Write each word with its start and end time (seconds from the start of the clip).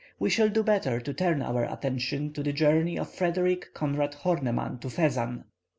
We 0.17 0.31
shall 0.31 0.49
do 0.49 0.63
better 0.63 0.99
to 0.99 1.13
turn 1.13 1.43
our 1.43 1.63
attention 1.63 2.33
to 2.33 2.41
the 2.41 2.51
journey 2.53 2.97
of 2.97 3.07
Frederic 3.13 3.71
Conrad 3.75 4.15
Horneman 4.15 4.79
to 4.81 4.89
Fezzan. 4.89 5.43